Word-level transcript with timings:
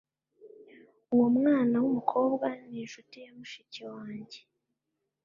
Uwo 1.13 1.27
mwana 1.37 1.75
wumukobwa 1.83 2.47
ninshuti 2.67 3.17
ya 3.25 3.31
mushiki 3.37 3.81
wanjye 3.91 4.39